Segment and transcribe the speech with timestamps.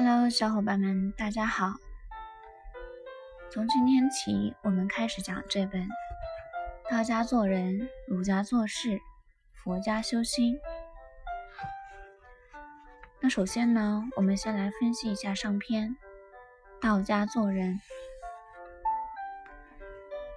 [0.00, 1.74] Hello，小伙伴们，大家好。
[3.50, 5.82] 从今天起，我们开始讲这本
[6.88, 9.00] 《道家做人，儒家做事，
[9.54, 10.54] 佛家修心》。
[13.18, 15.96] 那首先呢，我们先来分析一下上篇。
[16.80, 17.80] 道家做人，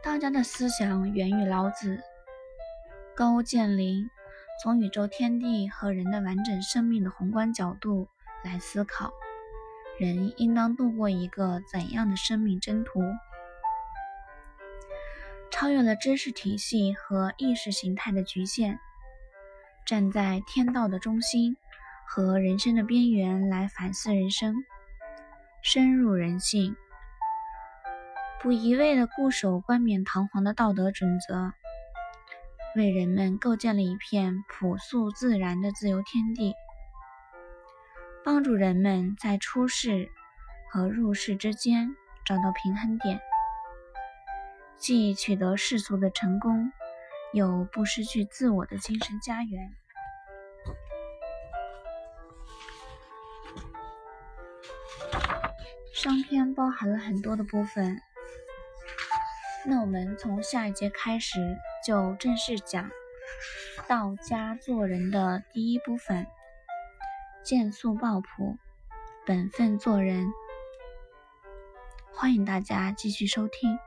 [0.03, 2.01] 道家的思想源于老子。
[3.13, 4.09] 高屋建瓴，
[4.63, 8.07] 从宇宙天地和人的完整生命的宏观角度
[8.43, 9.13] 来思考，
[10.01, 12.99] 人应当度过一个怎样的生命征途？
[15.51, 18.79] 超越了知识体系和意识形态的局限，
[19.85, 21.55] 站在天道的中心
[22.07, 24.55] 和人生的边缘来反思人生，
[25.61, 26.75] 深入人性，
[28.41, 31.53] 不一味的固守冠冕堂皇的道德准则。
[32.75, 36.55] 为人们构建了一片朴素自然的自由天地，
[38.23, 40.11] 帮助人们在出世
[40.69, 43.19] 和入世之间找到平衡点，
[44.77, 46.71] 既取得世俗的成功，
[47.33, 49.73] 又不失去自我的精神家园。
[55.93, 57.99] 上篇包含了很多的部分。
[59.65, 61.39] 那我们从下一节开始
[61.85, 62.89] 就正式讲
[63.87, 66.25] 道家做人的第一部分：
[67.43, 68.57] 见素抱朴
[69.25, 70.31] 本分做人。
[72.13, 73.77] 欢迎大家继续收听。